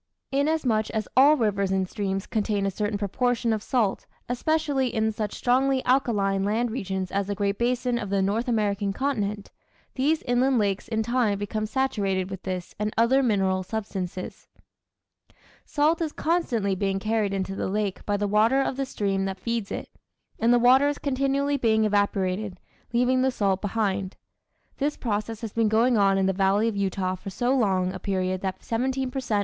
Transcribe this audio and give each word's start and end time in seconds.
Inasmuch 0.31 0.89
as 0.89 1.07
all 1.15 1.37
rivers 1.37 1.69
and 1.71 1.87
streams 1.87 2.25
contain 2.25 2.65
a 2.65 2.71
certain 2.71 2.97
proportion 2.97 3.53
of 3.53 3.61
salt, 3.61 4.07
especially 4.27 4.87
in 4.87 5.11
such 5.11 5.35
strongly 5.35 5.85
alkaline 5.85 6.43
land 6.43 6.71
regions 6.71 7.11
as 7.11 7.27
the 7.27 7.35
Great 7.35 7.59
Basin 7.59 7.99
of 7.99 8.09
the 8.09 8.19
North 8.23 8.47
American 8.47 8.93
continent, 8.93 9.51
these 9.93 10.23
inland 10.23 10.57
lakes 10.57 10.87
in 10.87 11.03
time 11.03 11.37
become 11.37 11.67
saturated 11.67 12.31
with 12.31 12.41
this 12.41 12.73
and 12.79 12.91
other 12.97 13.21
mineral 13.21 13.61
substances. 13.61 14.47
Salt 15.65 16.01
is 16.01 16.11
constantly 16.11 16.73
being 16.73 16.97
carried 16.97 17.31
into 17.31 17.53
the 17.55 17.69
lake 17.69 18.03
by 18.03 18.17
the 18.17 18.27
water 18.27 18.59
of 18.59 18.77
the 18.77 18.87
stream 18.87 19.25
that 19.25 19.39
feeds 19.39 19.71
it, 19.71 19.87
and 20.39 20.51
the 20.51 20.57
water 20.57 20.87
is 20.87 20.97
continually 20.97 21.57
being 21.57 21.85
evaporated, 21.85 22.59
leaving 22.91 23.21
the 23.21 23.29
salt 23.29 23.61
behind. 23.61 24.17
This 24.77 24.97
process 24.97 25.41
has 25.41 25.53
been 25.53 25.69
going 25.69 25.95
on 25.95 26.17
in 26.17 26.25
the 26.25 26.33
valley 26.33 26.67
of 26.67 26.75
Utah 26.75 27.13
for 27.13 27.29
so 27.29 27.53
long 27.55 27.93
a 27.93 27.99
period 27.99 28.41
that 28.41 28.63
17 28.63 29.11
per 29.11 29.19
cent. 29.19 29.39